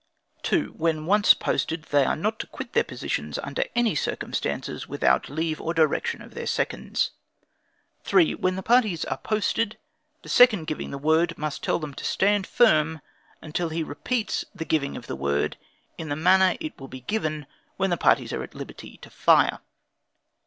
[0.41, 0.73] 2.
[0.77, 5.61] When once posted, they are not to quit their positions under any circumstances, without leave
[5.61, 7.11] or direction of their seconds.
[8.05, 8.33] 3.
[8.33, 9.77] When the principals are posted,
[10.23, 13.01] the second giving the word, must tell them to stand firm
[13.43, 15.55] until he repeats the giving of the word,
[15.99, 17.45] in the manner it will be given
[17.77, 19.59] when the parties are at liberty to fire.